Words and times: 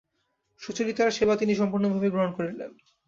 সুচরিতার 0.61 1.09
সেবা 1.11 1.35
তিনি 1.37 1.53
সম্পূর্ণভাবেই 1.55 2.13
গ্রহণ 2.13 2.31
করিলেন। 2.33 2.71